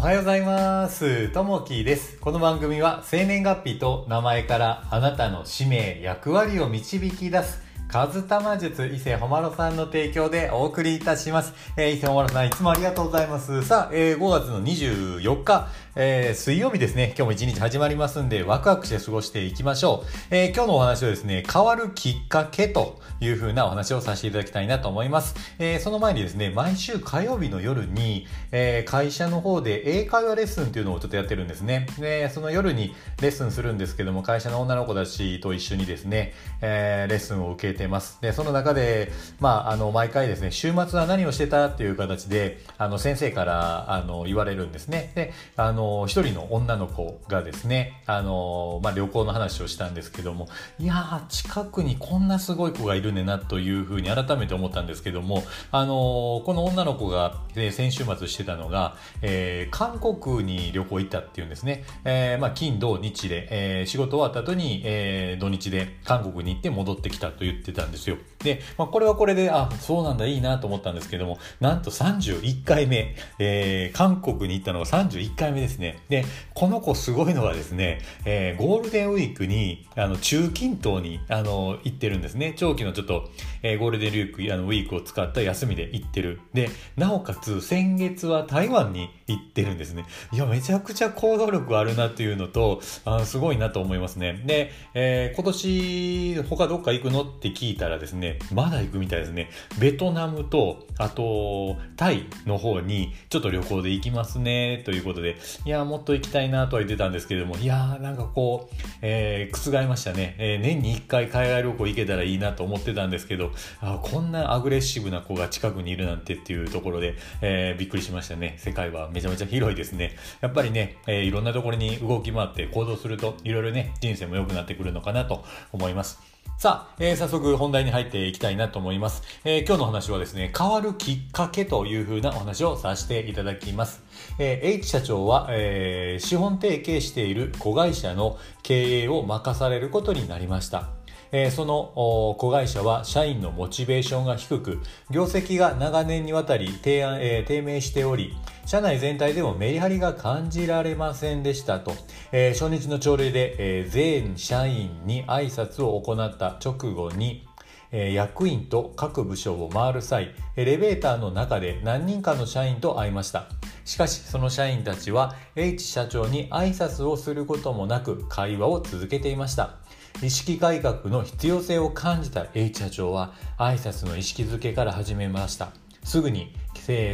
[0.00, 1.28] おはようございます。
[1.28, 2.16] ともきです。
[2.20, 11.52] この番組は生年月日と名前からあなたの使命、役割を導き出す、カズタマ術伊勢ほまろさんの提供でお送りいたします。
[11.76, 13.62] えー、伊勢ほまろさんいつもありがとうございます。
[13.62, 17.06] さあ、えー、5月の24日、えー、水曜日ですね。
[17.16, 20.08] 今日も一日始まりますんで、ワクワクして過ごしていきましょう。
[20.30, 25.34] えー、今日のお話はですね、変わるきっかけという風なお話をさせていただきたいなと思います。
[25.58, 31.88] えー、その前にですね、毎週火曜日の夜に、え、会社の方で英会話レッスンっていうのをちょっとやってるんですね。
[31.98, 38.18] で、その夜にレッスンするんですけども、会社の女の子たちと一緒にですね、え、レッスンを受けてます。
[38.20, 39.10] で、その中で、
[39.40, 45.10] まあ、あの、毎回ですね、週末は何をしてたっていう形で、あの、先生から、あの、言われるんですね。
[45.16, 50.48] で、あの、の一人の女の子がですね、あの、まあ、旅行の話をしたんですけども、
[50.78, 61.84] いや、近くにこんなすごい子がいるねなというふうに改めて思ったんですけども、あの、この女の子が、え先週末してたのが、えー韓国に旅行行ったっていうんですね。
[62.04, 68.16] えーまあ、金、土、日で、えー仕事終わった後に、えー土日で韓国に行って戻ってきたと言ってたんですよ。
[68.42, 75.98] で、まあ、これはこれで、あ、そうなんだ、いいなと思ったんですけども、なんと31回目、えー韓国に行ったのが31回目ですですね。
[76.08, 82.52] で、この子すごいのがですね、えーゴールデンウィークに、あの、中近東に、あの、行ってるんですね。
[82.56, 83.30] 長期のちょっと、
[83.62, 86.40] えーゴールデンウィーク、あの、ウィークを使った休みで行ってる。
[86.52, 90.04] で、なおかつ、先月は台湾に行ってるんですね。
[90.32, 94.42] いや、めちゃくちゃ行動力あるなっていうのと、あすごいなと思いますね。
[94.44, 99.50] で、えー今年、他どっか行くのって聞いたらですね、まだ行くみたいですね。
[99.78, 110.34] ベトナムと、あと、タイの方に、ちょっと旅行で行きますね、ということで、いや、もっと行きたいなとは言ってたんですけれども、いやー、なんかこう、えー覆りましたね。
[110.38, 118.54] えー年に1回海外旅行行けたらいいなと思ってたんですけど、あこんなアグレッシブな子が近くにいるなんてっていうところで、えーびっくりしましたね。
[118.58, 120.16] 世界はめちゃめちゃ広いですね。
[120.40, 126.39] やっぱりね、えーいろんなところに動き回って行動すると、いろいろね、人生も良くなってくるのかなと思います。
[126.60, 129.22] さあ、えー早速本題に入っていきたいなと思います。
[129.44, 134.02] えー今日の話はですね、変わるきっかけというふうなお話をさせていただきます。
[134.38, 140.99] えー H 社長は、えー資本提携している子会社の経営を任されることになりました。
[141.32, 144.80] えーその子会社は社員のモチベーションが低く、
[145.10, 148.34] 業績が長年にわたり低安、えー低迷しており、
[148.66, 151.92] 社内全体でもメリハリが感じられませんでしたと、
[152.32, 157.46] えー初日の朝礼で、え全社員に挨拶を行った直後に、
[157.92, 163.46] え役員と各部署を回る際、エレベーターの中で何人かの社員と会いました。
[163.84, 169.79] しかし、その社員たちは H 社長に挨拶をすることもなく会話を続けていました。
[170.22, 175.72] 意識改革の必要性を感じた H 社長は挨拶の意識づけから始めました。
[176.04, 176.54] すぐに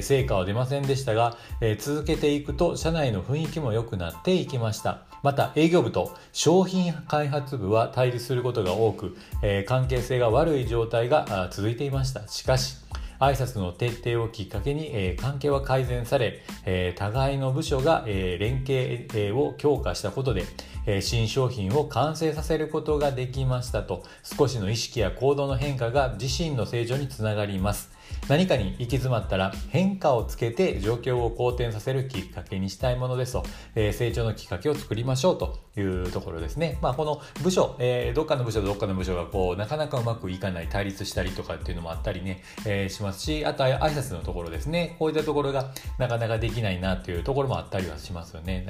[0.01, 5.03] 成果は出ませんでしたが、えー続けていくと社内の雰囲気も良くなっていきました。
[5.23, 12.27] また営業部と商品開発部は対立することが多く、えー関係性が悪い状態が続いていました。
[12.29, 12.77] しかし、
[13.19, 20.45] 挨拶の徹底をきっかけに、えー関係は改善され、えー互いの部署が、えー連携、を強化したことで、
[20.87, 27.91] えー新商品を完成させることができましたと少しの意識や行動の変化が自身の成長につながります。
[28.29, 33.45] 何かに行き詰まったら変化をつけて状況を好転させるきっかけにしたいものですと、
[33.75, 36.79] えー成長のきっかけを作りましょうというところですね。
[36.81, 44.97] まあこの部署、えーどっかの部署とどっかの部署がこうなかなかうまくいかない対立したりとかっていうのもあったりね、えーしますし、あと挨拶のところですね。
[44.99, 48.67] こういったところがなかなかできないなっていうところもあったりはしますよね。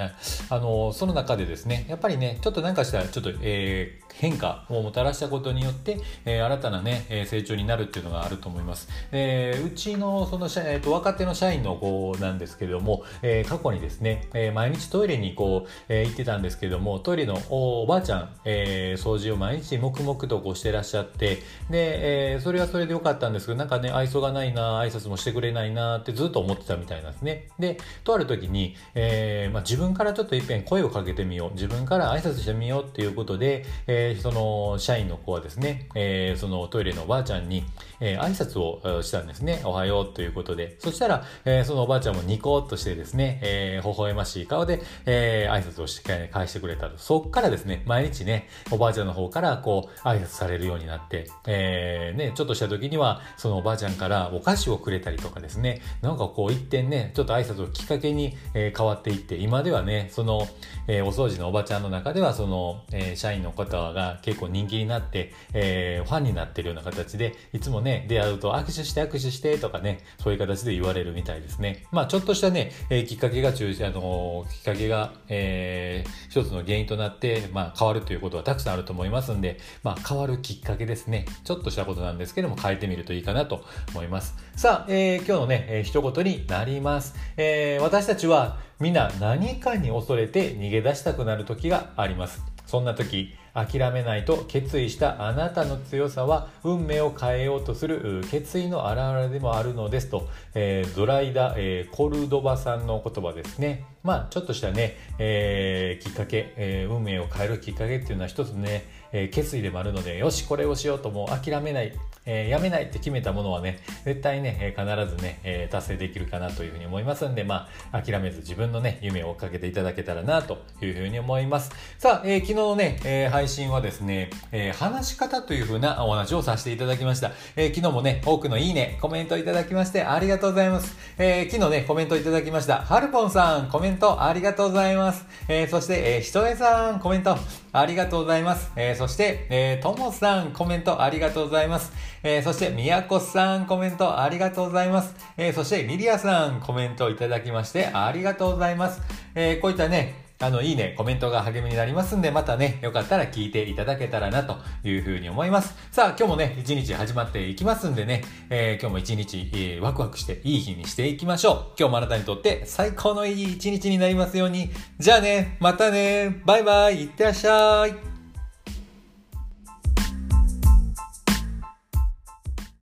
[0.50, 8.88] あのその中でですね、やっぱりね、ちょっと何かしたらちょっと、えー変化をもたらしたことによって、えー新たなね、成長になるっていうのがあると思います。
[9.12, 21.37] えーうちのその、えーと若手の社員の子なんですけれども、えー過去にですね、えー毎日トイレにこう、えー行ってたんですけども、トイレのおばあちゃん、えー掃除を毎日黙々とこうしてらっしゃって、
[21.71, 27.49] で、えーそれはそれでよかったんですけど、なんかね、愛想がないな、挨拶もしてくれないなってずっと思ってたみたいなんですね。
[27.59, 31.53] で、とある時に、えーまあ、自分からちょっと一遍声をかけてみよう。
[31.53, 37.65] 自分から挨拶してみようっていうことで、えーその社員の子はですね、えーそのトイレのおばあちゃんに、
[38.00, 39.61] えー挨拶をしたんですね。
[39.65, 40.76] おはようということで。
[40.81, 46.99] そしたら、えーそのおばあちゃんもニコッとしてですね、えー微笑ましい顔で、えー挨拶をして返してくれたと。
[46.99, 60.47] そっからですね、毎日ね、おばあちゃんの方からこう、挨拶されるようになって、えーね、ちょっとした時には、そのおばあちゃんからお菓子をくれたりとかですね、なんかこう一点ね、ちょっと挨拶をきっかけに、えー変わっていって、今ではね、その、
[60.87, 71.87] えーお掃除のおばちゃんの中では、その、えー社員の方が結構人気になって、えーファンになってるような形で、いつもね、出会うと握手して握早くしてとかね、そういう形で言われるみたいですね。
[71.93, 81.26] まあ、ちょっとしたね、えー、きっかけが中あのー、きっかけが、えー、一つの原因となって、まあ、変わるということはたくさんあると思いますんで、まあ、変わるきっかけですね。
[81.44, 84.37] ちょっとしたことなんですけども、変えてみるといいかなと思います。
[84.56, 87.14] さあ、えー、今日のね、えー、一言になります。
[87.37, 92.43] えー、私たちは、皆何かに恐れて逃げ出したくなる時があります。
[92.67, 103.85] そんな時、諦めないと決意したあなたの強さは運命を変えようとする決意の表れでもあるのですと、えー、ドライダ、えー、コルドバさんの言葉ですね。
[104.03, 111.93] まあちょっとしたね、えー、きっかけ、え、運命を変えるきっかけっていうのは一つね、えー、決意でもあるので、よし、これをしようともう諦めない、
[112.25, 121.70] えー、やめないって決めたものはね、絶対ね、必ずね、えー、達成できるかなというふうに思いますんで、まあ、諦めず自分のね、夢を追っかけていただけたらなというふうに思います。
[121.99, 127.32] さあ、えー、昨日のね、えー、配信はですね、えー、話し方というふうなお話をさせていただきました。
[127.56, 130.97] えー、昨日もね、多くのいいね、コメントいただきましてありがとうございます。
[131.19, 132.82] えー、昨日ね、コメントいただきました。
[132.82, 135.25] はるぽんさん、コメントありがとうございます。
[135.49, 137.37] えー、そして、えー、ひとえさん、コメント
[137.73, 138.73] ありがとうございます。
[138.76, 141.93] えー、そして、えー、ともさん、コメントありがとうございます。
[142.22, 145.14] えー、そして、みやこさん、コメントありがとうございます。
[145.37, 149.00] えー、そして、リリアさん、コメントいただきまして、ありがとうございます。
[149.34, 155.75] えー、こういったね、あの、いいね、コメントが励みになりますんで、またね、よかったら聞いていただけたらなというふうに思います。
[155.90, 161.54] さあ、今日もね、一日始まっていきますんでね、えー、今日も一日、えー、ワクワクしていい日にしていきましょう。
[161.78, 164.70] 今日もあなたにとって最高のいい一日になりますように。
[164.98, 168.16] じゃあね、またね、バイバイ、いってらっしゃい。